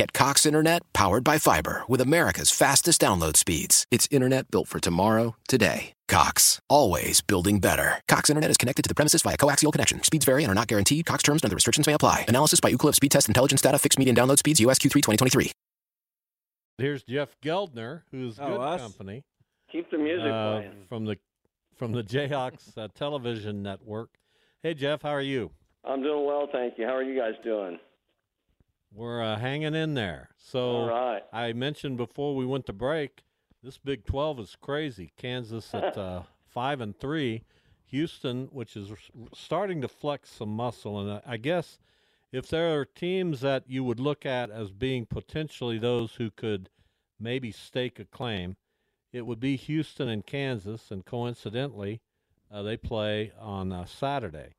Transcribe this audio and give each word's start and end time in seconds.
Get 0.00 0.14
Cox 0.14 0.46
Internet 0.46 0.80
powered 0.94 1.24
by 1.24 1.36
fiber 1.36 1.82
with 1.86 2.00
America's 2.00 2.50
fastest 2.50 3.02
download 3.02 3.36
speeds. 3.36 3.84
It's 3.90 4.08
internet 4.10 4.50
built 4.50 4.66
for 4.66 4.80
tomorrow, 4.80 5.36
today. 5.46 5.92
Cox, 6.08 6.58
always 6.70 7.20
building 7.20 7.58
better. 7.58 8.00
Cox 8.08 8.30
Internet 8.30 8.50
is 8.50 8.56
connected 8.56 8.80
to 8.80 8.88
the 8.88 8.94
premises 8.94 9.20
via 9.20 9.36
coaxial 9.36 9.70
connection. 9.70 10.02
Speeds 10.02 10.24
vary 10.24 10.42
and 10.42 10.50
are 10.50 10.54
not 10.54 10.68
guaranteed. 10.68 11.04
Cox 11.04 11.22
terms 11.22 11.42
and 11.42 11.50
other 11.50 11.54
restrictions 11.54 11.86
may 11.86 11.92
apply. 11.92 12.24
Analysis 12.28 12.60
by 12.60 12.72
Ookla 12.72 12.94
Speed 12.94 13.10
Test 13.12 13.28
Intelligence 13.28 13.60
Data. 13.60 13.78
Fixed 13.78 13.98
median 13.98 14.16
download 14.16 14.38
speeds. 14.38 14.58
US 14.60 14.78
Q3 14.78 15.02
2023. 15.02 15.52
Here's 16.78 17.02
Jeff 17.02 17.36
Gueldner, 17.44 18.04
who's 18.10 18.38
Oh, 18.40 18.48
good 18.52 18.58
us? 18.62 18.80
company 18.80 19.22
Keep 19.70 19.90
the 19.90 19.98
music 19.98 20.32
uh, 20.32 20.60
playing. 20.60 20.72
from 20.88 21.04
the 21.04 21.18
from 21.76 21.92
the 21.92 22.02
Jayhawks 22.02 22.78
uh, 22.78 22.88
television 22.94 23.62
network. 23.62 24.08
Hey 24.62 24.72
Jeff, 24.72 25.02
how 25.02 25.10
are 25.10 25.20
you? 25.20 25.50
I'm 25.84 26.02
doing 26.02 26.24
well, 26.24 26.48
thank 26.50 26.78
you. 26.78 26.86
How 26.86 26.96
are 26.96 27.02
you 27.02 27.20
guys 27.20 27.34
doing? 27.44 27.78
We're 28.92 29.22
uh, 29.22 29.38
hanging 29.38 29.74
in 29.74 29.94
there. 29.94 30.30
So 30.36 30.86
right. 30.86 31.22
I 31.32 31.52
mentioned 31.52 31.96
before 31.96 32.34
we 32.34 32.44
went 32.44 32.66
to 32.66 32.72
break, 32.72 33.22
this 33.62 33.78
Big 33.78 34.04
12 34.04 34.40
is 34.40 34.56
crazy. 34.60 35.12
Kansas 35.16 35.72
at 35.74 35.96
uh, 35.98 36.22
five 36.48 36.80
and 36.80 36.98
three, 36.98 37.44
Houston, 37.86 38.46
which 38.46 38.76
is 38.76 38.90
starting 39.34 39.80
to 39.82 39.88
flex 39.88 40.30
some 40.30 40.54
muscle, 40.54 40.98
and 41.00 41.10
I- 41.10 41.34
I 41.34 41.36
guess 41.36 41.78
if 42.32 42.48
there 42.48 42.78
are 42.78 42.84
teams 42.84 43.40
that 43.40 43.64
you 43.68 43.82
would 43.84 44.00
look 44.00 44.24
at 44.24 44.50
as 44.50 44.70
being 44.70 45.06
potentially 45.06 45.78
those 45.78 46.14
who 46.14 46.30
could 46.30 46.70
maybe 47.18 47.50
stake 47.52 47.98
a 47.98 48.04
claim, 48.04 48.56
it 49.12 49.26
would 49.26 49.40
be 49.40 49.56
Houston 49.56 50.08
and 50.08 50.24
Kansas, 50.24 50.90
and 50.90 51.04
coincidentally, 51.04 52.00
uh, 52.50 52.62
they 52.62 52.76
play 52.76 53.32
on 53.38 53.72
uh, 53.72 53.84
Saturday. 53.84 54.54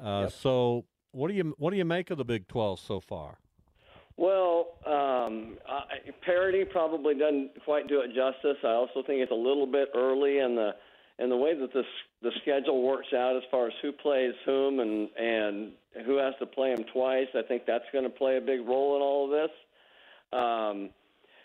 Uh, 0.00 0.22
Yep. 0.24 0.32
So, 0.32 0.84
what 1.12 1.28
do 1.28 1.34
you 1.34 1.54
what 1.58 1.70
do 1.70 1.76
you 1.76 1.84
make 1.84 2.10
of 2.10 2.18
the 2.18 2.24
Big 2.24 2.48
12 2.48 2.80
so 2.80 2.98
far? 3.00 3.38
Well, 4.16 4.74
um, 4.86 5.56
I, 5.68 6.10
parity 6.24 6.64
probably 6.64 7.14
doesn't 7.14 7.50
quite 7.64 7.88
do 7.88 8.00
it 8.00 8.08
justice. 8.08 8.58
I 8.62 8.68
also 8.68 9.02
think 9.06 9.20
it's 9.20 9.32
a 9.32 9.34
little 9.34 9.66
bit 9.66 9.88
early 9.94 10.38
in 10.38 10.54
the 10.54 10.72
in 11.18 11.28
the 11.28 11.36
way 11.36 11.54
that 11.58 11.72
this 11.72 11.86
the 12.22 12.30
schedule 12.42 12.82
works 12.82 13.08
out 13.14 13.36
as 13.36 13.42
far 13.50 13.66
as 13.66 13.72
who 13.82 13.92
plays 13.92 14.34
whom 14.44 14.80
and 14.80 15.08
and 15.16 15.72
who 16.06 16.16
has 16.16 16.34
to 16.40 16.46
play 16.46 16.74
them 16.74 16.84
twice. 16.92 17.28
I 17.34 17.42
think 17.46 17.62
that's 17.66 17.84
going 17.92 18.04
to 18.04 18.10
play 18.10 18.36
a 18.36 18.40
big 18.40 18.66
role 18.66 18.96
in 18.96 19.02
all 19.02 19.24
of 19.24 19.30
this. 19.30 19.50
Um, 20.32 20.90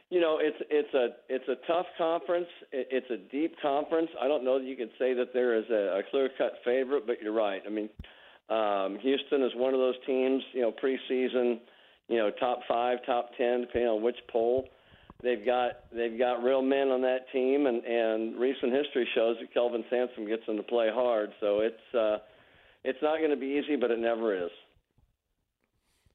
you 0.10 0.22
know, 0.22 0.40
it's 0.42 0.58
it's 0.70 0.94
a 0.94 1.08
it's 1.30 1.48
a 1.50 1.56
tough 1.68 1.86
conference. 1.98 2.48
It, 2.72 2.88
it's 2.92 3.12
a 3.12 3.18
deep 3.32 3.56
conference. 3.62 4.10
I 4.22 4.28
don't 4.28 4.44
know 4.44 4.60
that 4.60 4.66
you 4.66 4.76
could 4.76 4.92
say 4.98 5.14
that 5.14 5.34
there 5.34 5.58
is 5.58 5.66
a, 5.70 6.00
a 6.00 6.02
clear 6.12 6.30
cut 6.38 6.54
favorite, 6.64 7.06
but 7.06 7.22
you're 7.22 7.34
right. 7.34 7.62
I 7.66 7.70
mean, 7.70 7.90
um, 8.50 9.00
Houston 9.02 9.44
is 9.44 9.52
one 9.56 9.74
of 9.74 9.80
those 9.80 9.96
teams. 10.06 10.42
You 10.54 10.62
know, 10.62 10.72
preseason 10.72 11.60
you 12.08 12.18
know, 12.18 12.32
top 12.32 12.60
five, 12.68 13.00
top 13.06 13.32
ten, 13.38 13.62
depending 13.62 13.90
on 13.90 14.02
which 14.02 14.18
poll. 14.32 14.68
They've 15.24 15.44
got 15.44 15.72
they've 15.92 16.18
got 16.18 16.44
real 16.44 16.62
men 16.62 16.90
on 16.90 17.02
that 17.02 17.32
team, 17.32 17.66
and 17.66 17.84
and 17.84 18.40
recent 18.40 18.72
history 18.74 19.08
shows 19.16 19.38
that 19.42 19.54
Kelvin 19.54 19.84
Sampson 19.90 20.28
gets 20.28 20.46
them 20.46 20.58
to 20.58 20.64
play 20.64 20.90
hard. 20.94 21.32
So 21.40 21.60
it's 21.62 21.96
uh, 21.96 22.18
it's 22.84 23.00
not 23.02 23.18
going 23.18 23.32
to 23.32 23.38
be 23.38 23.60
easy, 23.62 23.76
but 23.76 23.90
it 23.90 24.00
never 24.00 24.46
is. 24.46 24.52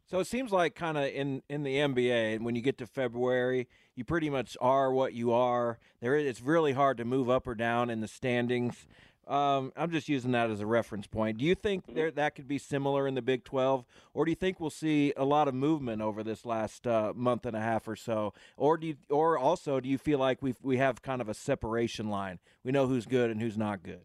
So 0.07 0.21
it 0.21 0.27
seems 0.27 0.53
like 0.53 0.75
kind 0.75 0.97
of 0.97 1.05
in 1.05 1.43
in 1.49 1.63
the 1.65 1.77
NBA, 1.77 2.37
and 2.37 2.45
when 2.45 2.55
you 2.55 2.63
get 2.63 2.79
to 2.79 2.87
February, 2.87 3.67
you 3.97 4.05
pretty 4.05 4.31
much 4.31 4.57
are 4.61 4.93
what 4.93 5.15
you 5.15 5.33
are. 5.33 5.79
There, 6.01 6.17
it's 6.17 6.41
really 6.41 6.73
hard 6.73 6.99
to 6.99 7.05
move 7.05 7.29
up 7.29 7.47
or 7.47 7.55
down 7.55 7.91
in 7.91 8.01
the 8.01 8.09
standings. 8.09 8.87
Um, 9.27 9.73
I'm 9.77 9.91
just 9.91 10.09
using 10.09 10.33
that 10.33 10.51
as 10.51 10.61
a 10.61 10.67
reference 10.67 11.07
point. 11.07 11.39
Do 11.39 11.45
you 11.45 11.55
think 11.55 11.95
there 11.95 12.11
that 12.11 12.35
could 12.35 12.49
be 12.49 12.59
similar 12.59 13.07
in 13.07 13.15
the 13.15 13.23
Big 13.23 13.45
12, 13.45 13.85
or 14.15 14.25
do 14.25 14.31
you 14.31 14.35
think 14.35 14.59
we'll 14.59 14.71
see 14.71 15.13
a 15.17 15.25
lot 15.25 15.47
of 15.47 15.55
movement 15.55 16.03
over 16.03 16.25
this 16.25 16.45
last 16.45 16.87
uh, 16.87 17.13
month 17.15 17.47
and 17.47 17.57
a 17.57 17.61
half 17.61 17.87
or 17.87 17.95
so, 17.95 18.35
or 18.57 18.77
do 18.77 18.89
you, 18.89 18.97
or 19.09 19.39
also 19.39 19.79
do 19.79 19.89
you 19.89 19.99
feel 19.99 20.19
like 20.19 20.43
we 20.43 20.55
we 20.61 20.79
have 20.79 21.03
kind 21.03 21.21
of 21.21 21.29
a 21.29 21.35
separation 21.35 22.09
line? 22.09 22.41
We 22.65 22.73
know 22.73 22.89
who's 22.89 23.07
good 23.07 23.31
and 23.31 23.41
who's 23.41 23.57
not 23.57 23.85
good. 23.85 24.01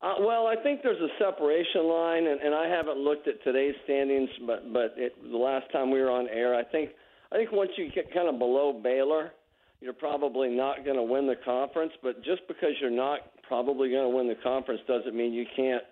Uh, 0.00 0.14
well, 0.20 0.46
I 0.46 0.56
think 0.62 0.82
there's 0.82 1.00
a 1.00 1.08
separation 1.18 1.88
line, 1.88 2.26
and, 2.26 2.38
and 2.40 2.54
I 2.54 2.68
haven't 2.68 2.98
looked 2.98 3.26
at 3.26 3.42
today's 3.44 3.74
standings, 3.84 4.28
but 4.46 4.72
but 4.72 4.94
it, 4.96 5.14
the 5.30 5.38
last 5.38 5.70
time 5.72 5.90
we 5.90 6.00
were 6.00 6.10
on 6.10 6.28
air, 6.28 6.54
I 6.54 6.64
think 6.64 6.90
I 7.32 7.36
think 7.36 7.52
once 7.52 7.70
you 7.76 7.90
get 7.90 8.12
kind 8.14 8.28
of 8.28 8.38
below 8.38 8.72
Baylor, 8.72 9.32
you're 9.80 9.92
probably 9.92 10.48
not 10.48 10.84
going 10.84 10.96
to 10.96 11.02
win 11.02 11.26
the 11.26 11.36
conference. 11.44 11.92
But 12.02 12.24
just 12.24 12.46
because 12.48 12.72
you're 12.80 12.90
not 12.90 13.20
probably 13.48 13.90
going 13.90 14.10
to 14.10 14.16
win 14.16 14.28
the 14.28 14.36
conference 14.42 14.80
doesn't 14.86 15.14
mean 15.14 15.32
you 15.32 15.46
can't 15.56 15.82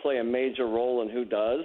play 0.00 0.18
a 0.18 0.24
major 0.24 0.66
role 0.66 1.02
in 1.02 1.08
who 1.08 1.24
does. 1.24 1.60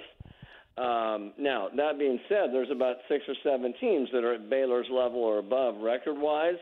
Um, 0.76 1.32
now, 1.38 1.68
that 1.76 1.98
being 1.98 2.20
said, 2.28 2.50
there's 2.52 2.70
about 2.70 2.96
six 3.08 3.24
or 3.26 3.34
seven 3.42 3.74
teams 3.80 4.08
that 4.12 4.22
are 4.22 4.34
at 4.34 4.48
Baylor's 4.48 4.86
level 4.90 5.18
or 5.18 5.38
above 5.38 5.76
record-wise. 5.80 6.60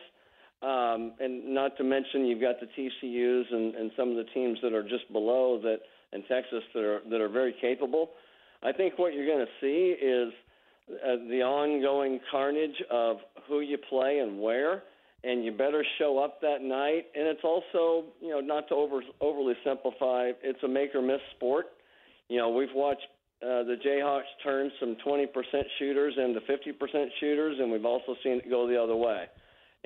Um, 0.63 1.13
and 1.21 1.55
not 1.55 1.77
to 1.77 1.85
mention 1.85 2.25
you've 2.25 2.41
got 2.41 2.57
the 2.61 2.67
TCU's 2.67 3.47
and, 3.51 3.75
and 3.75 3.91
some 3.95 4.11
of 4.11 4.17
the 4.17 4.25
teams 4.33 4.59
that 4.63 4.73
are 4.73 4.83
just 4.83 5.13
below 5.13 5.61
that 5.63 5.81
in 6.13 6.23
Texas 6.23 6.63
that 6.73 6.83
are 6.83 7.01
that 7.11 7.21
are 7.21 7.29
very 7.29 7.55
capable. 7.61 8.11
I 8.63 8.73
think 8.73 8.99
what 8.99 9.13
you're 9.13 9.27
going 9.27 9.45
to 9.45 9.53
see 9.61 9.95
is 10.03 10.33
uh, 10.91 11.17
the 11.29 11.43
ongoing 11.43 12.21
carnage 12.31 12.83
of 12.91 13.19
who 13.47 13.61
you 13.61 13.77
play 13.77 14.21
and 14.21 14.41
where, 14.41 14.85
and 15.27 15.45
you 15.45 15.53
better 15.53 15.85
show 15.99 16.19
up 16.19 16.41
that 16.41 16.63
night. 16.63 17.07
And 17.15 17.27
it's 17.27 17.45
also, 17.45 18.07
you 18.21 18.31
know, 18.31 18.41
not 18.41 18.69
to 18.69 18.75
over 18.75 19.01
overly 19.21 19.55
simplify, 19.65 20.31
it's 20.43 20.63
a 20.63 20.69
make 20.69 20.95
or 20.95 21.03
miss 21.03 21.21
sport. 21.37 21.67
You 22.29 22.39
know, 22.39 22.51
we've 22.51 22.75
watched 22.75 23.07
uh, 23.43 23.65
the 23.65 23.77
Jayhawks 23.85 24.23
turn 24.43 24.71
some 24.81 24.97
20% 25.07 25.27
shooters 25.79 26.15
into 26.17 26.41
50% 26.41 27.07
shooters, 27.21 27.57
and 27.61 27.71
we've 27.71 27.85
also 27.85 28.15
seen 28.23 28.39
it 28.39 28.51
go 28.51 28.67
the 28.67 28.81
other 28.83 28.97
way 28.97 29.27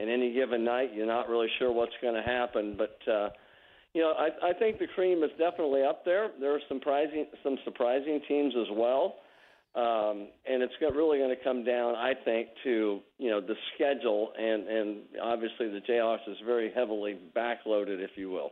and 0.00 0.08
any 0.08 0.32
given 0.32 0.64
night, 0.64 0.90
you're 0.94 1.06
not 1.06 1.28
really 1.28 1.48
sure 1.58 1.70
what's 1.70 1.92
going 2.00 2.14
to 2.14 2.22
happen. 2.22 2.76
But 2.76 2.98
uh, 3.10 3.28
you 3.92 4.00
know, 4.00 4.12
I, 4.12 4.50
I 4.50 4.52
think 4.54 4.78
the 4.78 4.86
cream 4.94 5.22
is 5.22 5.30
definitely 5.38 5.82
up 5.82 6.04
there. 6.04 6.30
There 6.40 6.54
are 6.54 6.60
some 6.68 6.78
surprising 6.78 7.26
some 7.44 7.58
surprising 7.64 8.20
teams 8.26 8.54
as 8.58 8.68
well, 8.72 9.16
um, 9.74 10.28
and 10.46 10.62
it's 10.62 10.74
got, 10.80 10.94
really 10.96 11.18
going 11.18 11.34
to 11.36 11.44
come 11.44 11.64
down, 11.64 11.94
I 11.94 12.14
think, 12.24 12.48
to 12.64 13.00
you 13.18 13.30
know 13.30 13.40
the 13.40 13.54
schedule, 13.74 14.32
and 14.38 14.66
and 14.66 14.96
obviously 15.22 15.68
the 15.68 15.80
Jayhawks 15.80 16.28
is 16.28 16.36
very 16.44 16.72
heavily 16.74 17.18
backloaded, 17.36 18.02
if 18.02 18.10
you 18.16 18.30
will. 18.30 18.50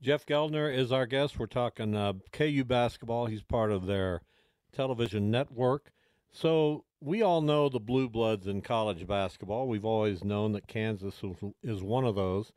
Jeff 0.00 0.24
Gueldner 0.24 0.74
is 0.74 0.92
our 0.92 1.06
guest. 1.06 1.38
We're 1.38 1.46
talking 1.46 1.94
uh, 1.94 2.14
KU 2.32 2.64
basketball. 2.64 3.26
He's 3.26 3.42
part 3.42 3.72
of 3.72 3.86
their 3.86 4.22
television 4.72 5.30
network. 5.30 5.92
So 6.30 6.84
we 7.00 7.22
all 7.22 7.40
know 7.40 7.68
the 7.68 7.80
blue 7.80 8.08
bloods 8.08 8.46
in 8.46 8.62
college 8.62 9.06
basketball. 9.06 9.66
We've 9.66 9.84
always 9.84 10.24
known 10.24 10.52
that 10.52 10.68
Kansas 10.68 11.14
is, 11.22 11.36
is 11.62 11.82
one 11.82 12.04
of 12.04 12.14
those. 12.14 12.52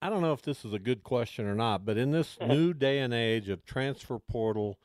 I 0.00 0.10
don't 0.10 0.22
know 0.22 0.32
if 0.32 0.42
this 0.42 0.64
is 0.64 0.72
a 0.72 0.80
good 0.80 1.04
question 1.04 1.46
or 1.46 1.54
not, 1.54 1.84
but 1.84 1.96
in 1.96 2.10
this 2.10 2.36
new 2.46 2.74
day 2.74 2.98
and 2.98 3.14
age 3.14 3.48
of 3.48 3.64
transfer 3.64 4.18
portal, 4.18 4.78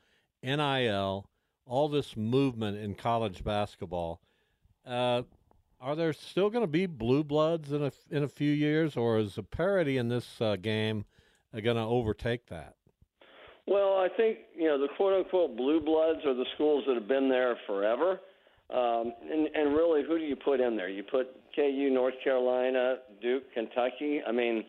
NIL, 0.55 1.25
all 1.65 1.89
this 1.89 2.15
movement 2.15 2.77
in 2.77 2.95
college 2.95 3.43
basketball, 3.43 4.21
uh, 4.85 5.23
are 5.79 5.95
there 5.95 6.13
still 6.13 6.49
going 6.49 6.63
to 6.63 6.71
be 6.71 6.85
blue 6.85 7.23
bloods 7.23 7.71
in 7.71 7.83
a 7.83 7.91
in 8.09 8.23
a 8.23 8.27
few 8.27 8.51
years, 8.51 8.97
or 8.97 9.19
is 9.19 9.35
the 9.35 9.43
parity 9.43 9.97
in 9.97 10.07
this 10.07 10.41
uh, 10.41 10.55
game 10.55 11.05
going 11.53 11.77
to 11.77 11.83
overtake 11.83 12.47
that? 12.47 12.75
Well, 13.67 13.97
I 13.97 14.07
think 14.15 14.39
you 14.55 14.65
know 14.65 14.79
the 14.79 14.87
quote 14.95 15.13
unquote 15.13 15.55
blue 15.55 15.81
bloods 15.81 16.25
are 16.25 16.33
the 16.33 16.45
schools 16.55 16.85
that 16.87 16.95
have 16.95 17.07
been 17.07 17.29
there 17.29 17.57
forever. 17.67 18.21
Um, 18.69 19.13
and, 19.31 19.47
and 19.55 19.75
really, 19.75 20.03
who 20.03 20.17
do 20.17 20.25
you 20.25 20.35
put 20.35 20.59
in 20.59 20.75
there? 20.75 20.89
You 20.89 21.03
put 21.03 21.27
KU, 21.55 21.89
North 21.89 22.15
Carolina, 22.23 22.97
Duke, 23.21 23.43
Kentucky. 23.53 24.21
I 24.27 24.31
mean, 24.31 24.65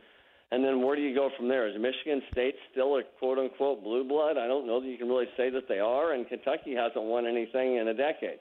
and 0.51 0.65
then 0.65 0.83
where 0.83 0.97
do 0.97 1.03
you 1.03 1.15
go 1.15 1.31
from 1.37 1.49
there? 1.49 1.69
Is 1.69 1.75
Michigan 1.79 2.23
State 2.33 2.55
still 2.73 2.97
a 2.97 3.03
quote 3.19 3.39
unquote 3.39 3.83
blue 3.83 4.07
blood? 4.07 4.39
I 4.39 4.47
don't 4.47 4.67
know 4.67 4.81
that 4.81 4.87
you 4.87 4.97
can 4.97 5.09
really 5.09 5.29
say 5.37 5.51
that 5.51 5.69
they 5.69 5.79
are, 5.79 6.13
and 6.13 6.27
Kentucky 6.27 6.75
hasn't 6.75 7.05
won 7.05 7.27
anything 7.27 7.77
in 7.77 7.89
a 7.89 7.95
decade. 7.95 8.41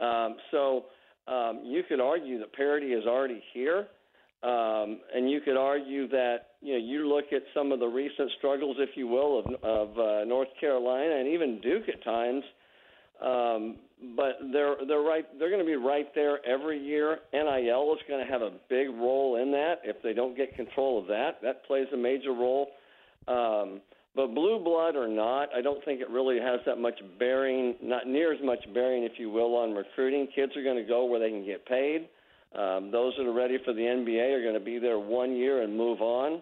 Um, 0.00 0.36
so 0.50 0.86
um, 1.26 1.62
you 1.64 1.82
could 1.88 2.00
argue 2.00 2.38
that 2.38 2.52
parity 2.52 2.88
is 2.88 3.04
already 3.06 3.42
here. 3.52 3.88
Um, 4.42 5.00
and 5.14 5.30
you 5.30 5.40
could 5.40 5.56
argue 5.56 6.06
that 6.08 6.48
you 6.60 6.74
know 6.74 6.78
you 6.78 7.08
look 7.08 7.32
at 7.32 7.42
some 7.54 7.72
of 7.72 7.80
the 7.80 7.86
recent 7.86 8.30
struggles, 8.36 8.76
if 8.78 8.90
you 8.94 9.08
will, 9.08 9.38
of, 9.38 9.46
of 9.62 9.98
uh, 9.98 10.24
North 10.24 10.48
Carolina 10.60 11.16
and 11.16 11.28
even 11.28 11.60
Duke 11.62 11.88
at 11.88 12.04
times. 12.04 12.44
Um, 13.22 13.76
but 14.16 14.38
they're 14.52 14.76
they're 14.86 15.00
right. 15.00 15.26
They're 15.38 15.50
going 15.50 15.64
to 15.64 15.66
be 15.66 15.76
right 15.76 16.12
there 16.14 16.44
every 16.44 16.78
year. 16.78 17.18
NIL 17.32 17.94
is 17.94 18.00
going 18.08 18.24
to 18.24 18.30
have 18.30 18.42
a 18.42 18.50
big 18.68 18.88
role 18.88 19.36
in 19.40 19.50
that. 19.52 19.76
If 19.84 20.02
they 20.02 20.12
don't 20.12 20.36
get 20.36 20.54
control 20.56 21.00
of 21.00 21.06
that, 21.08 21.40
that 21.42 21.64
plays 21.66 21.86
a 21.92 21.96
major 21.96 22.32
role. 22.32 22.68
Um, 23.26 23.80
but 24.14 24.34
blue 24.34 24.62
blood 24.62 24.94
or 24.94 25.08
not, 25.08 25.48
I 25.54 25.60
don't 25.60 25.84
think 25.84 26.00
it 26.00 26.08
really 26.08 26.38
has 26.38 26.60
that 26.66 26.78
much 26.78 27.00
bearing. 27.18 27.74
Not 27.82 28.06
near 28.06 28.32
as 28.32 28.40
much 28.44 28.60
bearing, 28.72 29.02
if 29.02 29.12
you 29.18 29.30
will, 29.30 29.56
on 29.56 29.74
recruiting. 29.74 30.28
Kids 30.34 30.52
are 30.56 30.62
going 30.62 30.76
to 30.76 30.88
go 30.88 31.06
where 31.06 31.18
they 31.18 31.30
can 31.30 31.44
get 31.44 31.66
paid. 31.66 32.08
Um, 32.54 32.92
those 32.92 33.14
that 33.18 33.26
are 33.26 33.32
ready 33.32 33.58
for 33.64 33.72
the 33.72 33.80
NBA 33.80 34.38
are 34.38 34.42
going 34.42 34.54
to 34.54 34.64
be 34.64 34.78
there 34.78 34.98
one 34.98 35.34
year 35.34 35.62
and 35.62 35.76
move 35.76 36.00
on. 36.00 36.40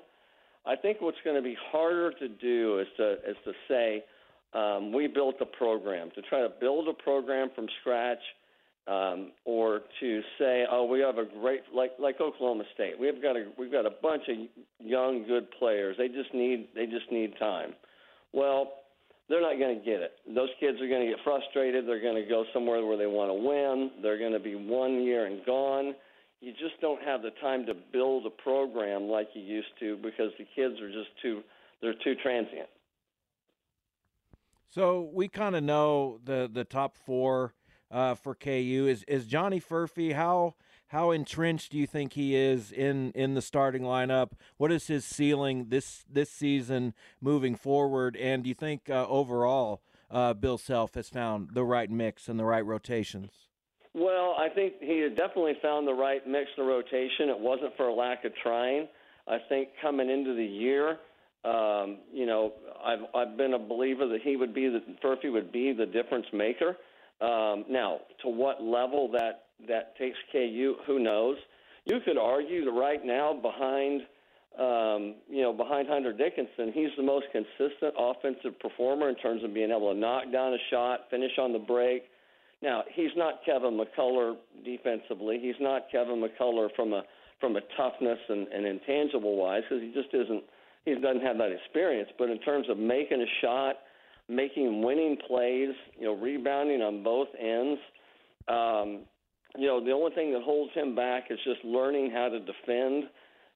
I 0.66 0.76
think 0.76 1.00
what's 1.00 1.18
going 1.24 1.36
to 1.36 1.42
be 1.42 1.56
harder 1.70 2.12
to 2.12 2.28
do 2.28 2.78
is 2.80 2.86
to 2.98 3.12
is 3.12 3.36
to 3.44 3.52
say 3.68 4.04
um, 4.54 4.92
we 4.92 5.06
built 5.06 5.36
a 5.40 5.46
program 5.46 6.10
to 6.14 6.22
try 6.22 6.40
to 6.40 6.50
build 6.60 6.88
a 6.88 7.02
program 7.02 7.50
from 7.54 7.66
scratch, 7.80 8.18
um, 8.86 9.32
or 9.44 9.82
to 10.00 10.20
say 10.38 10.64
oh 10.70 10.84
we 10.84 11.00
have 11.00 11.18
a 11.18 11.24
great 11.24 11.60
like 11.74 11.92
like 12.00 12.20
Oklahoma 12.20 12.64
State 12.74 12.98
we've 12.98 13.22
got 13.22 13.36
a 13.36 13.46
we've 13.56 13.70
got 13.70 13.86
a 13.86 13.92
bunch 14.02 14.24
of 14.28 14.36
young 14.84 15.24
good 15.24 15.46
players 15.52 15.96
they 15.96 16.08
just 16.08 16.34
need 16.34 16.68
they 16.74 16.86
just 16.86 17.10
need 17.10 17.34
time. 17.38 17.74
Well, 18.32 18.72
they're 19.28 19.40
not 19.40 19.58
going 19.58 19.78
to 19.78 19.84
get 19.84 20.00
it. 20.00 20.12
Those 20.34 20.48
kids 20.58 20.80
are 20.80 20.88
going 20.88 21.06
to 21.06 21.14
get 21.14 21.24
frustrated. 21.24 21.86
They're 21.86 22.02
going 22.02 22.22
to 22.22 22.28
go 22.28 22.44
somewhere 22.52 22.84
where 22.84 22.96
they 22.96 23.06
want 23.06 23.30
to 23.30 23.34
win. 23.34 24.02
They're 24.02 24.18
going 24.18 24.32
to 24.32 24.40
be 24.40 24.54
one 24.54 25.02
year 25.02 25.26
and 25.26 25.44
gone. 25.46 25.94
You 26.40 26.52
just 26.52 26.80
don't 26.80 27.00
have 27.02 27.22
the 27.22 27.30
time 27.40 27.64
to 27.66 27.74
build 27.74 28.26
a 28.26 28.42
program 28.42 29.04
like 29.04 29.28
you 29.34 29.42
used 29.42 29.72
to 29.80 29.96
because 29.96 30.32
the 30.38 30.46
kids 30.56 30.80
are 30.80 30.90
just 30.90 31.10
too 31.22 31.42
they're 31.80 31.94
too 32.04 32.14
transient. 32.22 32.68
So 34.72 35.10
we 35.12 35.28
kind 35.28 35.54
of 35.54 35.62
know 35.62 36.18
the 36.24 36.48
the 36.50 36.64
top 36.64 36.96
four 36.96 37.52
uh, 37.90 38.14
for 38.14 38.34
KU. 38.34 38.86
Is 38.88 39.02
is 39.02 39.26
Johnny 39.26 39.60
Furphy? 39.60 40.14
How 40.14 40.54
how 40.86 41.10
entrenched 41.10 41.72
do 41.72 41.78
you 41.78 41.86
think 41.86 42.14
he 42.14 42.34
is 42.34 42.72
in 42.72 43.12
in 43.12 43.34
the 43.34 43.42
starting 43.42 43.82
lineup? 43.82 44.30
What 44.56 44.72
is 44.72 44.86
his 44.86 45.04
ceiling 45.04 45.66
this 45.68 46.06
this 46.10 46.30
season 46.30 46.94
moving 47.20 47.54
forward? 47.54 48.16
And 48.16 48.44
do 48.44 48.48
you 48.48 48.54
think 48.54 48.88
uh, 48.88 49.06
overall 49.08 49.82
uh, 50.10 50.32
Bill 50.32 50.56
Self 50.56 50.94
has 50.94 51.10
found 51.10 51.50
the 51.52 51.64
right 51.64 51.90
mix 51.90 52.26
and 52.26 52.40
the 52.40 52.46
right 52.46 52.64
rotations? 52.64 53.32
Well, 53.92 54.36
I 54.38 54.48
think 54.48 54.80
he 54.80 55.06
definitely 55.10 55.58
found 55.60 55.86
the 55.86 55.92
right 55.92 56.26
mix 56.26 56.48
and 56.56 56.66
rotation. 56.66 57.28
It 57.28 57.38
wasn't 57.38 57.76
for 57.76 57.88
a 57.88 57.94
lack 57.94 58.24
of 58.24 58.32
trying. 58.42 58.88
I 59.28 59.36
think 59.50 59.68
coming 59.82 60.08
into 60.08 60.34
the 60.34 60.46
year, 60.46 60.96
um, 61.44 61.98
you 62.12 62.26
know, 62.26 62.52
I've 62.84 63.00
I've 63.14 63.36
been 63.36 63.54
a 63.54 63.58
believer 63.58 64.06
that 64.08 64.22
he 64.22 64.36
would 64.36 64.54
be 64.54 64.68
the 64.68 64.80
Furphy 65.02 65.32
would 65.32 65.52
be 65.52 65.72
the 65.72 65.86
difference 65.86 66.26
maker. 66.32 66.76
Um, 67.20 67.64
now, 67.68 68.00
to 68.22 68.28
what 68.28 68.62
level 68.62 69.10
that 69.12 69.46
that 69.68 69.96
takes 69.96 70.16
KU, 70.30 70.76
who 70.86 70.98
knows? 70.98 71.36
You 71.84 71.98
could 72.04 72.16
argue 72.16 72.64
that 72.64 72.70
right 72.70 73.04
now, 73.04 73.32
behind 73.32 74.02
um, 74.58 75.16
you 75.28 75.42
know 75.42 75.52
behind 75.52 75.88
Hunter 75.88 76.12
Dickinson, 76.12 76.72
he's 76.72 76.90
the 76.96 77.02
most 77.02 77.26
consistent 77.32 77.94
offensive 77.98 78.58
performer 78.60 79.08
in 79.08 79.16
terms 79.16 79.42
of 79.42 79.52
being 79.52 79.70
able 79.70 79.92
to 79.92 79.98
knock 79.98 80.30
down 80.32 80.52
a 80.52 80.58
shot, 80.70 81.10
finish 81.10 81.32
on 81.38 81.52
the 81.52 81.58
break. 81.58 82.04
Now, 82.62 82.84
he's 82.94 83.10
not 83.16 83.44
Kevin 83.44 83.80
McCullar 83.80 84.36
defensively. 84.64 85.40
He's 85.42 85.60
not 85.60 85.90
Kevin 85.90 86.22
McCullar 86.22 86.68
from 86.76 86.92
a 86.92 87.02
from 87.40 87.56
a 87.56 87.60
toughness 87.76 88.20
and, 88.28 88.46
and 88.48 88.64
intangible 88.64 89.34
wise 89.36 89.62
because 89.68 89.82
he 89.82 89.92
just 89.92 90.14
isn't. 90.14 90.44
He 90.84 90.94
doesn't 90.94 91.22
have 91.22 91.38
that 91.38 91.52
experience. 91.52 92.10
But 92.18 92.30
in 92.30 92.38
terms 92.40 92.66
of 92.68 92.78
making 92.78 93.20
a 93.20 93.30
shot, 93.40 93.76
making 94.28 94.82
winning 94.82 95.16
plays, 95.26 95.74
you 95.98 96.06
know, 96.06 96.16
rebounding 96.16 96.82
on 96.82 97.02
both 97.02 97.28
ends, 97.38 97.80
um, 98.48 99.00
you 99.56 99.66
know, 99.66 99.84
the 99.84 99.92
only 99.92 100.14
thing 100.14 100.32
that 100.32 100.42
holds 100.42 100.72
him 100.74 100.94
back 100.94 101.24
is 101.30 101.38
just 101.44 101.64
learning 101.64 102.10
how 102.10 102.28
to 102.28 102.40
defend, 102.40 103.04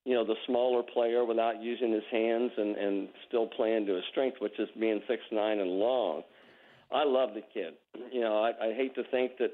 you 0.04 0.14
know, 0.14 0.24
the 0.24 0.34
smaller 0.46 0.82
player 0.82 1.24
without 1.24 1.62
using 1.62 1.92
his 1.92 2.04
hands 2.12 2.52
and, 2.56 2.76
and 2.76 3.08
still 3.26 3.46
playing 3.46 3.86
to 3.86 3.94
his 3.94 4.04
strength, 4.10 4.36
which 4.40 4.58
is 4.58 4.68
being 4.78 5.00
six 5.08 5.22
nine 5.32 5.58
and 5.58 5.70
long. 5.70 6.22
I 6.92 7.04
love 7.04 7.30
the 7.34 7.42
kid. 7.52 7.74
You 8.12 8.20
know, 8.20 8.38
I, 8.38 8.68
I 8.68 8.74
hate 8.74 8.94
to 8.94 9.02
think 9.10 9.38
that 9.38 9.52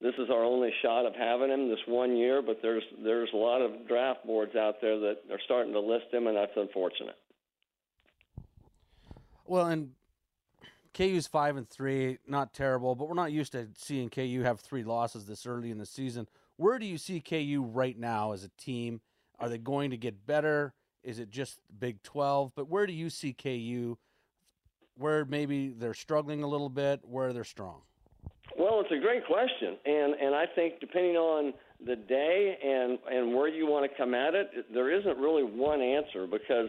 this 0.00 0.14
is 0.18 0.30
our 0.30 0.44
only 0.44 0.70
shot 0.82 1.06
of 1.06 1.14
having 1.14 1.50
him 1.50 1.68
this 1.68 1.80
one 1.86 2.16
year, 2.16 2.40
but 2.40 2.60
there's 2.62 2.84
there's 3.02 3.30
a 3.32 3.36
lot 3.36 3.60
of 3.60 3.88
draft 3.88 4.24
boards 4.24 4.54
out 4.54 4.76
there 4.80 4.98
that 4.98 5.18
are 5.30 5.40
starting 5.44 5.72
to 5.72 5.80
list 5.80 6.06
him, 6.12 6.26
and 6.26 6.36
that's 6.36 6.52
unfortunate. 6.56 7.16
Well, 9.44 9.66
and 9.66 9.92
KU's 10.94 11.26
five 11.26 11.56
and 11.56 11.68
three, 11.68 12.18
not 12.26 12.52
terrible, 12.52 12.94
but 12.94 13.08
we're 13.08 13.14
not 13.14 13.32
used 13.32 13.52
to 13.52 13.68
seeing 13.76 14.08
KU 14.08 14.42
have 14.42 14.60
three 14.60 14.84
losses 14.84 15.26
this 15.26 15.46
early 15.46 15.70
in 15.70 15.78
the 15.78 15.86
season. 15.86 16.28
Where 16.56 16.78
do 16.78 16.86
you 16.86 16.98
see 16.98 17.20
KU 17.20 17.64
right 17.68 17.98
now 17.98 18.32
as 18.32 18.44
a 18.44 18.50
team? 18.50 19.00
Are 19.40 19.48
they 19.48 19.58
going 19.58 19.90
to 19.90 19.96
get 19.96 20.26
better? 20.26 20.74
Is 21.02 21.18
it 21.18 21.30
just 21.30 21.60
Big 21.76 22.02
Twelve? 22.02 22.52
But 22.54 22.68
where 22.68 22.86
do 22.86 22.92
you 22.92 23.10
see 23.10 23.32
KU? 23.32 23.96
Where 24.96 25.24
maybe 25.24 25.68
they're 25.70 25.94
struggling 25.94 26.42
a 26.42 26.48
little 26.48 26.68
bit, 26.68 27.00
where 27.04 27.32
they're 27.32 27.44
strong. 27.44 27.82
It's 28.90 28.96
a 28.96 29.04
great 29.04 29.26
question, 29.26 29.76
and 29.84 30.14
and 30.14 30.34
I 30.34 30.46
think 30.54 30.80
depending 30.80 31.16
on 31.16 31.52
the 31.84 31.94
day 31.94 32.56
and 32.64 32.98
and 33.10 33.34
where 33.34 33.46
you 33.46 33.66
want 33.66 33.90
to 33.90 33.94
come 33.98 34.14
at 34.14 34.34
it, 34.34 34.72
there 34.72 34.90
isn't 34.90 35.18
really 35.18 35.42
one 35.42 35.82
answer 35.82 36.26
because 36.26 36.68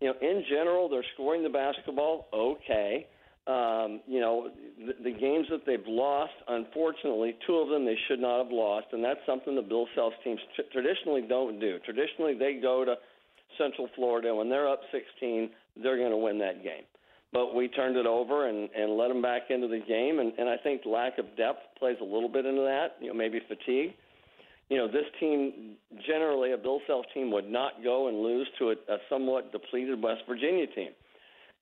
you 0.00 0.08
know 0.08 0.14
in 0.20 0.44
general 0.50 0.90
they're 0.90 1.04
scoring 1.14 1.42
the 1.42 1.48
basketball 1.48 2.28
okay. 2.32 3.06
Um, 3.46 4.00
you 4.08 4.20
know, 4.20 4.50
the, 4.76 5.04
the 5.04 5.16
games 5.16 5.46
that 5.50 5.64
they've 5.64 5.86
lost, 5.86 6.32
unfortunately, 6.48 7.36
two 7.46 7.54
of 7.54 7.68
them 7.68 7.86
they 7.86 7.96
should 8.08 8.18
not 8.18 8.42
have 8.42 8.52
lost, 8.52 8.88
and 8.92 9.02
that's 9.04 9.20
something 9.24 9.54
the 9.54 9.62
Bill 9.62 9.86
Self's 9.94 10.16
teams 10.24 10.40
t- 10.56 10.64
traditionally 10.72 11.22
don't 11.22 11.60
do. 11.60 11.78
Traditionally, 11.84 12.34
they 12.36 12.58
go 12.60 12.84
to 12.84 12.96
Central 13.56 13.88
Florida 13.94 14.28
and 14.28 14.36
when 14.36 14.50
they're 14.50 14.68
up 14.68 14.80
16, 14.90 15.48
they're 15.80 15.96
going 15.96 16.10
to 16.10 16.16
win 16.16 16.38
that 16.40 16.64
game. 16.64 16.82
But 17.32 17.54
we 17.54 17.68
turned 17.68 17.96
it 17.96 18.06
over 18.06 18.48
and, 18.48 18.68
and 18.76 18.96
let 18.96 19.08
them 19.08 19.20
back 19.20 19.50
into 19.50 19.68
the 19.68 19.80
game, 19.86 20.20
and, 20.20 20.32
and 20.38 20.48
I 20.48 20.56
think 20.56 20.82
lack 20.86 21.18
of 21.18 21.36
depth 21.36 21.60
plays 21.78 21.96
a 22.00 22.04
little 22.04 22.28
bit 22.28 22.46
into 22.46 22.62
that. 22.62 22.96
You 23.00 23.08
know, 23.08 23.14
maybe 23.14 23.40
fatigue. 23.48 23.94
You 24.68 24.78
know, 24.78 24.88
this 24.88 25.04
team 25.20 25.76
generally, 26.06 26.52
a 26.52 26.56
Bill 26.56 26.80
Self 26.86 27.06
team 27.14 27.30
would 27.32 27.48
not 27.48 27.84
go 27.84 28.08
and 28.08 28.18
lose 28.18 28.48
to 28.58 28.70
a, 28.70 28.94
a 28.94 28.98
somewhat 29.08 29.52
depleted 29.52 30.02
West 30.02 30.22
Virginia 30.28 30.66
team. 30.66 30.90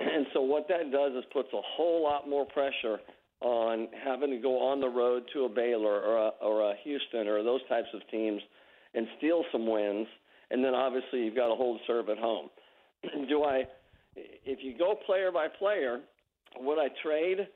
And 0.01 0.27
so 0.33 0.41
what 0.41 0.67
that 0.69 0.91
does 0.91 1.13
is 1.13 1.25
puts 1.33 1.49
a 1.53 1.61
whole 1.77 2.03
lot 2.03 2.29
more 2.29 2.45
pressure 2.45 2.99
on 3.41 3.89
having 4.05 4.31
to 4.31 4.39
go 4.39 4.59
on 4.69 4.81
the 4.81 4.89
road 4.89 5.23
to 5.33 5.45
a 5.45 5.49
Baylor 5.49 6.01
or 6.01 6.17
a, 6.17 6.31
or 6.41 6.71
a 6.71 6.75
Houston 6.83 7.29
or 7.29 7.45
those 7.45 7.61
types 7.69 7.89
of 7.95 8.01
teams 8.11 8.41
and 8.95 9.07
steal 9.19 9.45
some 9.53 9.71
wins. 9.71 10.07
And 10.51 10.65
then 10.65 10.75
obviously 10.75 11.21
you've 11.21 11.37
got 11.37 11.49
to 11.49 11.55
hold 11.55 11.81
serve 11.87 12.09
at 12.09 12.19
home. 12.19 12.49
Do 13.29 13.45
I, 13.45 13.65
if 14.17 14.59
you 14.63 14.77
go 14.77 14.95
player 15.07 15.31
by 15.33 15.49
player, 15.49 16.01
would 16.59 16.79
I 16.79 16.89
trade 17.03 17.49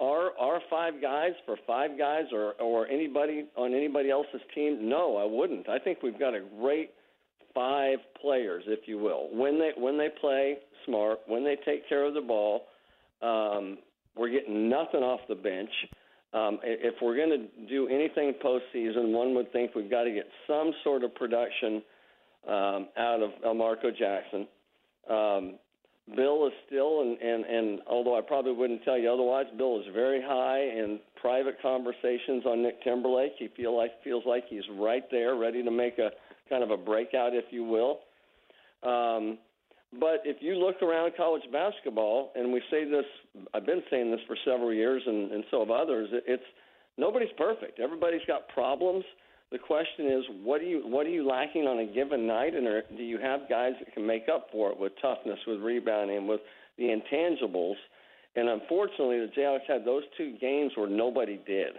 our 0.00 0.30
our 0.38 0.60
five 0.70 1.00
guys 1.02 1.32
for 1.44 1.56
five 1.66 1.98
guys 1.98 2.24
or 2.32 2.52
or 2.60 2.86
anybody 2.86 3.46
on 3.56 3.74
anybody 3.74 4.10
else's 4.10 4.40
team? 4.54 4.88
No, 4.88 5.16
I 5.16 5.24
wouldn't. 5.24 5.68
I 5.68 5.78
think 5.78 6.02
we've 6.02 6.18
got 6.18 6.34
a 6.34 6.40
great 6.60 6.90
five 7.54 7.98
players, 8.20 8.64
if 8.66 8.86
you 8.86 8.98
will. 8.98 9.28
When 9.32 9.58
they 9.58 9.72
when 9.76 9.98
they 9.98 10.08
play, 10.20 10.58
smart. 10.86 11.20
When 11.26 11.44
they 11.44 11.56
take 11.64 11.88
care 11.88 12.04
of 12.04 12.14
the 12.14 12.20
ball, 12.20 12.66
um, 13.22 13.78
we're 14.16 14.30
getting 14.30 14.68
nothing 14.68 15.00
off 15.00 15.20
the 15.28 15.34
bench. 15.34 15.70
Um, 16.34 16.58
if 16.62 16.94
we're 17.00 17.16
going 17.16 17.30
to 17.30 17.66
do 17.68 17.88
anything 17.88 18.34
postseason, 18.44 19.12
one 19.12 19.34
would 19.34 19.50
think 19.50 19.74
we've 19.74 19.90
got 19.90 20.04
to 20.04 20.10
get 20.10 20.26
some 20.46 20.72
sort 20.84 21.02
of 21.02 21.14
production 21.14 21.82
um, 22.46 22.88
out 22.98 23.22
of 23.22 23.30
Elmarko 23.46 23.96
Jackson. 23.96 24.46
Um, 25.08 25.54
Bill 26.16 26.46
is 26.46 26.52
still, 26.66 27.02
and, 27.02 27.18
and, 27.20 27.44
and 27.44 27.80
although 27.86 28.16
I 28.16 28.22
probably 28.22 28.52
wouldn't 28.52 28.84
tell 28.84 28.98
you 28.98 29.12
otherwise, 29.12 29.46
Bill 29.56 29.78
is 29.80 29.86
very 29.92 30.22
high 30.22 30.60
in 30.60 31.00
private 31.20 31.60
conversations 31.60 32.46
on 32.46 32.62
Nick 32.62 32.82
Timberlake. 32.82 33.32
He 33.38 33.48
feel 33.56 33.76
like 33.76 33.90
feels 34.02 34.24
like 34.26 34.44
he's 34.48 34.62
right 34.78 35.04
there, 35.10 35.36
ready 35.36 35.62
to 35.62 35.70
make 35.70 35.98
a 35.98 36.10
kind 36.48 36.62
of 36.62 36.70
a 36.70 36.76
breakout, 36.76 37.34
if 37.34 37.44
you 37.50 37.64
will. 37.64 38.00
Um, 38.82 39.38
but 40.00 40.22
if 40.24 40.38
you 40.40 40.54
look 40.54 40.82
around 40.82 41.12
college 41.16 41.42
basketball, 41.52 42.32
and 42.34 42.52
we 42.52 42.62
say 42.70 42.84
this, 42.84 43.04
I've 43.54 43.66
been 43.66 43.82
saying 43.90 44.10
this 44.10 44.20
for 44.26 44.36
several 44.44 44.72
years, 44.72 45.02
and, 45.06 45.32
and 45.32 45.44
so 45.50 45.60
have 45.60 45.70
others. 45.70 46.08
It's 46.12 46.42
nobody's 46.96 47.32
perfect. 47.36 47.80
Everybody's 47.80 48.24
got 48.26 48.48
problems. 48.48 49.04
The 49.50 49.58
question 49.58 50.06
is, 50.06 50.24
what 50.42 50.60
are 50.60 50.64
you 50.64 50.82
what 50.84 51.06
are 51.06 51.10
you 51.10 51.26
lacking 51.26 51.62
on 51.66 51.78
a 51.78 51.86
given 51.86 52.26
night, 52.26 52.54
and 52.54 52.66
are, 52.66 52.82
do 52.96 53.02
you 53.02 53.18
have 53.18 53.48
guys 53.48 53.72
that 53.78 53.94
can 53.94 54.06
make 54.06 54.28
up 54.28 54.48
for 54.52 54.70
it 54.70 54.78
with 54.78 54.92
toughness, 55.00 55.38
with 55.46 55.60
rebounding, 55.60 56.26
with 56.26 56.40
the 56.76 56.84
intangibles? 56.84 57.76
And 58.36 58.48
unfortunately, 58.48 59.20
the 59.20 59.32
Jayhawks 59.36 59.66
had 59.66 59.84
those 59.84 60.02
two 60.16 60.36
games 60.40 60.72
where 60.76 60.88
nobody 60.88 61.40
did. 61.46 61.74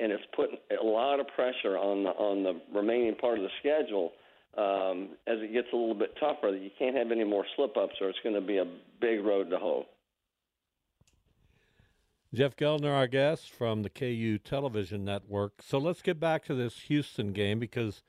and 0.00 0.12
it's 0.12 0.22
putting 0.34 0.58
a 0.80 0.84
lot 0.84 1.20
of 1.20 1.26
pressure 1.28 1.76
on 1.76 2.04
the 2.04 2.10
on 2.10 2.42
the 2.42 2.60
remaining 2.74 3.14
part 3.16 3.38
of 3.38 3.44
the 3.44 3.50
schedule. 3.60 4.12
Um, 4.56 5.10
as 5.26 5.38
it 5.40 5.52
gets 5.52 5.68
a 5.72 5.76
little 5.76 5.94
bit 5.94 6.14
tougher, 6.18 6.48
you 6.48 6.70
can't 6.78 6.96
have 6.96 7.12
any 7.12 7.24
more 7.24 7.44
slip 7.56 7.76
ups, 7.76 7.94
or 8.00 8.08
it's 8.08 8.18
going 8.22 8.34
to 8.34 8.40
be 8.40 8.58
a 8.58 8.64
big 9.00 9.24
road 9.24 9.50
to 9.50 9.58
hoe. 9.58 9.86
Jeff 12.34 12.56
Gueldner, 12.56 12.92
our 12.92 13.06
guest 13.06 13.50
from 13.50 13.82
the 13.82 13.88
KU 13.88 14.36
Television 14.36 15.02
Network. 15.02 15.62
So 15.62 15.78
let's 15.78 16.02
get 16.02 16.20
back 16.20 16.44
to 16.44 16.54
this 16.54 16.80
Houston 16.80 17.32
game 17.32 17.58
because 17.58 18.02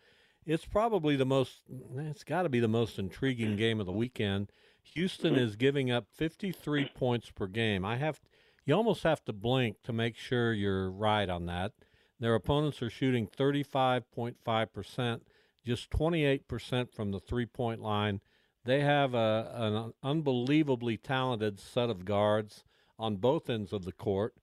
it's 0.45 0.65
probably 0.65 1.15
the 1.15 1.25
most, 1.25 1.61
it's 1.95 2.25
got 2.25 2.43
to 2.43 2.49
be 2.49 2.59
the 2.59 2.67
most 2.67 2.99
intriguing 2.99 3.55
game 3.55 3.79
of 3.79 3.85
the 3.85 3.93
weekend. 3.93 4.51
Houston 4.93 5.35
is 5.35 5.55
giving 5.55 5.89
up 5.89 6.07
53 6.11 6.91
points 6.93 7.31
per 7.31 7.47
game. 7.47 7.85
I 7.85 7.95
have, 7.95 8.19
you 8.65 8.73
almost 8.73 9.03
have 9.03 9.23
to 9.23 9.31
blink 9.31 9.77
to 9.83 9.93
make 9.93 10.17
sure 10.17 10.51
you're 10.51 10.91
right 10.91 11.29
on 11.29 11.45
that. 11.45 11.71
Their 12.19 12.35
opponents 12.35 12.81
are 12.81 12.89
shooting 12.89 13.25
35.5%, 13.25 15.21
just 15.65 15.89
28% 15.91 16.91
from 16.91 17.11
the 17.11 17.21
three 17.21 17.45
point 17.45 17.81
line. 17.81 18.19
They 18.65 18.81
have 18.81 19.13
a, 19.13 19.49
an 19.53 19.93
unbelievably 20.03 20.97
talented 20.97 21.61
set 21.61 21.89
of 21.89 22.03
guards 22.03 22.65
on 22.99 23.15
both 23.15 23.49
ends 23.49 23.73
of 23.73 23.85
the 23.85 23.93
court. 23.93 24.35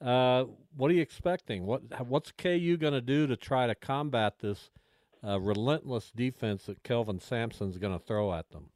Uh, 0.00 0.44
what 0.76 0.90
are 0.90 0.94
you 0.94 1.02
expecting? 1.02 1.66
What 1.66 1.82
what's 2.06 2.32
KU 2.32 2.76
going 2.78 2.94
to 2.94 3.02
do 3.02 3.26
to 3.26 3.36
try 3.36 3.66
to 3.66 3.74
combat 3.74 4.38
this 4.40 4.70
uh, 5.22 5.38
relentless 5.38 6.10
defense 6.16 6.64
that 6.64 6.82
Kelvin 6.82 7.20
Sampson's 7.20 7.76
going 7.76 7.92
to 7.92 8.04
throw 8.04 8.32
at 8.32 8.50
them? 8.50 8.70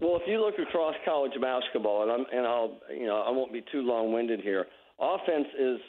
Well, 0.00 0.16
if 0.16 0.22
you 0.26 0.40
look 0.40 0.54
across 0.58 0.94
college 1.04 1.32
basketball, 1.42 2.14
and 2.14 2.24
and 2.32 2.46
I'll 2.46 2.78
you 2.88 3.06
know 3.06 3.20
I 3.20 3.30
won't 3.30 3.52
be 3.52 3.62
too 3.72 3.82
long-winded 3.82 4.40
here. 4.40 4.66
Offense 5.00 5.48
is 5.58 5.80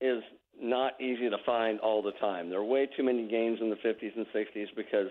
is 0.00 0.22
not 0.60 0.98
easy 1.00 1.28
to 1.28 1.36
find 1.44 1.78
all 1.80 2.02
the 2.02 2.12
time. 2.12 2.48
There 2.48 2.58
are 2.58 2.64
way 2.64 2.88
too 2.96 3.02
many 3.02 3.28
games 3.28 3.58
in 3.60 3.70
the 3.70 3.76
50s 3.76 4.16
and 4.16 4.26
60s 4.34 4.66
because 4.76 5.08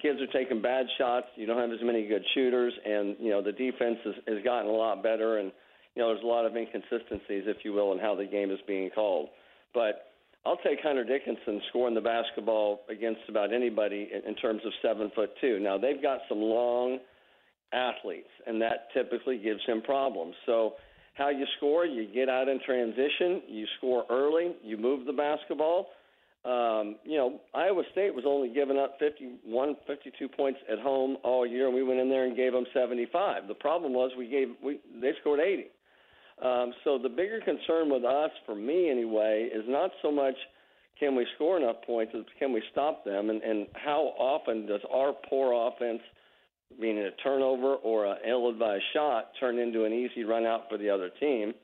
kids 0.00 0.20
are 0.20 0.26
taking 0.26 0.60
bad 0.62 0.86
shots. 0.98 1.26
You 1.36 1.46
don't 1.46 1.58
have 1.58 1.70
as 1.70 1.84
many 1.84 2.06
good 2.06 2.22
shooters, 2.34 2.72
and 2.86 3.16
you 3.18 3.30
know 3.30 3.42
the 3.42 3.52
defense 3.52 3.98
has, 4.04 4.14
has 4.28 4.44
gotten 4.44 4.70
a 4.70 4.74
lot 4.74 5.02
better 5.02 5.38
and 5.38 5.50
you 5.98 6.04
know, 6.04 6.10
there's 6.10 6.22
a 6.22 6.28
lot 6.28 6.46
of 6.46 6.54
inconsistencies, 6.54 7.42
if 7.48 7.64
you 7.64 7.72
will, 7.72 7.90
in 7.90 7.98
how 7.98 8.14
the 8.14 8.24
game 8.24 8.52
is 8.52 8.60
being 8.68 8.88
called. 8.88 9.30
But 9.74 10.12
I'll 10.46 10.58
take 10.58 10.78
Hunter 10.80 11.02
Dickinson 11.02 11.60
scoring 11.70 11.96
the 11.96 12.00
basketball 12.00 12.82
against 12.88 13.22
about 13.28 13.52
anybody 13.52 14.08
in, 14.14 14.28
in 14.28 14.36
terms 14.36 14.60
of 14.64 14.70
seven 14.80 15.10
foot 15.12 15.30
two. 15.40 15.58
Now 15.58 15.76
they've 15.76 16.00
got 16.00 16.20
some 16.28 16.38
long 16.38 17.00
athletes, 17.72 18.28
and 18.46 18.62
that 18.62 18.92
typically 18.94 19.38
gives 19.38 19.58
him 19.66 19.82
problems. 19.82 20.36
So 20.46 20.74
how 21.14 21.30
you 21.30 21.44
score, 21.56 21.84
you 21.84 22.06
get 22.06 22.28
out 22.28 22.46
in 22.46 22.60
transition, 22.64 23.42
you 23.48 23.66
score 23.78 24.04
early, 24.08 24.54
you 24.62 24.76
move 24.76 25.04
the 25.04 25.12
basketball. 25.12 25.88
Um, 26.44 26.94
you 27.02 27.16
know, 27.16 27.40
Iowa 27.54 27.82
State 27.90 28.14
was 28.14 28.22
only 28.24 28.54
giving 28.54 28.78
up 28.78 29.00
51, 29.00 29.76
52 29.84 30.28
points 30.28 30.60
at 30.70 30.78
home 30.78 31.16
all 31.24 31.44
year, 31.44 31.66
and 31.66 31.74
we 31.74 31.82
went 31.82 31.98
in 31.98 32.08
there 32.08 32.24
and 32.24 32.36
gave 32.36 32.52
them 32.52 32.66
75. 32.72 33.48
The 33.48 33.54
problem 33.54 33.94
was 33.94 34.12
we 34.16 34.28
gave 34.28 34.50
we 34.62 34.78
they 35.02 35.10
scored 35.20 35.40
80. 35.40 35.66
Um, 36.44 36.72
so 36.84 36.98
the 36.98 37.08
bigger 37.08 37.40
concern 37.40 37.90
with 37.90 38.04
us, 38.04 38.30
for 38.46 38.54
me 38.54 38.90
anyway, 38.90 39.48
is 39.52 39.64
not 39.66 39.90
so 40.02 40.12
much 40.12 40.36
can 41.00 41.14
we 41.14 41.26
score 41.36 41.56
enough 41.56 41.76
points, 41.86 42.12
is 42.14 42.24
can 42.38 42.52
we 42.52 42.62
stop 42.72 43.04
them, 43.04 43.30
and, 43.30 43.42
and 43.42 43.66
how 43.74 44.12
often 44.18 44.66
does 44.66 44.80
our 44.92 45.12
poor 45.28 45.68
offense, 45.68 46.00
meaning 46.78 47.04
a 47.04 47.22
turnover 47.22 47.74
or 47.76 48.06
an 48.06 48.16
ill-advised 48.28 48.82
shot, 48.92 49.30
turn 49.38 49.58
into 49.58 49.84
an 49.84 49.92
easy 49.92 50.24
run 50.24 50.44
out 50.44 50.62
for 50.68 50.76
the 50.76 50.90
other 50.90 51.10
team? 51.20 51.54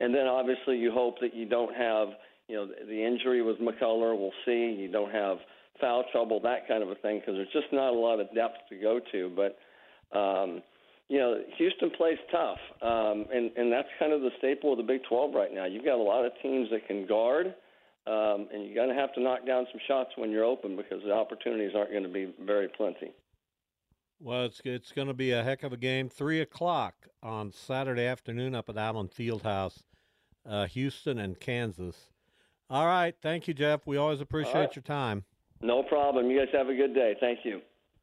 And 0.00 0.14
then 0.14 0.26
obviously 0.26 0.78
you 0.78 0.90
hope 0.90 1.20
that 1.20 1.34
you 1.34 1.46
don't 1.48 1.74
have, 1.76 2.08
you 2.48 2.56
know, 2.56 2.66
the 2.66 3.04
injury 3.04 3.42
with 3.42 3.58
McCullar. 3.58 4.18
We'll 4.18 4.32
see. 4.44 4.74
You 4.76 4.90
don't 4.90 5.12
have 5.12 5.36
foul 5.80 6.04
trouble, 6.10 6.40
that 6.40 6.66
kind 6.66 6.82
of 6.82 6.88
a 6.90 6.96
thing, 6.96 7.20
because 7.20 7.34
there's 7.36 7.52
just 7.52 7.72
not 7.72 7.90
a 7.92 7.98
lot 7.98 8.20
of 8.20 8.34
depth 8.34 8.56
to 8.70 8.76
go 8.76 9.00
to. 9.12 9.30
But 9.36 10.18
um, 10.18 10.62
you 11.12 11.18
know, 11.18 11.42
Houston 11.58 11.90
plays 11.90 12.16
tough, 12.30 12.56
um, 12.80 13.26
and 13.30 13.50
and 13.54 13.70
that's 13.70 13.88
kind 13.98 14.14
of 14.14 14.22
the 14.22 14.30
staple 14.38 14.72
of 14.72 14.78
the 14.78 14.82
Big 14.82 15.02
12 15.06 15.34
right 15.34 15.52
now. 15.52 15.66
You've 15.66 15.84
got 15.84 15.98
a 15.98 16.02
lot 16.02 16.24
of 16.24 16.32
teams 16.42 16.70
that 16.70 16.86
can 16.86 17.06
guard, 17.06 17.48
um, 18.06 18.48
and 18.50 18.64
you're 18.64 18.74
going 18.74 18.88
to 18.88 18.94
have 18.94 19.12
to 19.16 19.20
knock 19.20 19.46
down 19.46 19.66
some 19.70 19.80
shots 19.86 20.12
when 20.16 20.30
you're 20.30 20.46
open 20.46 20.74
because 20.74 21.02
the 21.04 21.12
opportunities 21.12 21.72
aren't 21.76 21.90
going 21.90 22.04
to 22.04 22.08
be 22.08 22.32
very 22.40 22.66
plenty. 22.66 23.12
Well, 24.20 24.46
it's 24.46 24.62
it's 24.64 24.90
going 24.90 25.08
to 25.08 25.12
be 25.12 25.32
a 25.32 25.42
heck 25.42 25.62
of 25.64 25.74
a 25.74 25.76
game. 25.76 26.08
Three 26.08 26.40
o'clock 26.40 26.94
on 27.22 27.52
Saturday 27.52 28.06
afternoon 28.06 28.54
up 28.54 28.70
at 28.70 28.78
Allen 28.78 29.08
Fieldhouse, 29.08 29.82
uh, 30.48 30.64
Houston 30.64 31.18
and 31.18 31.38
Kansas. 31.38 32.08
All 32.70 32.86
right, 32.86 33.14
thank 33.20 33.46
you, 33.46 33.52
Jeff. 33.52 33.86
We 33.86 33.98
always 33.98 34.22
appreciate 34.22 34.54
right. 34.54 34.76
your 34.76 34.82
time. 34.82 35.24
No 35.60 35.82
problem. 35.82 36.30
You 36.30 36.38
guys 36.38 36.48
have 36.54 36.70
a 36.70 36.74
good 36.74 36.94
day. 36.94 37.16
Thank 37.20 37.40
you. 37.44 37.60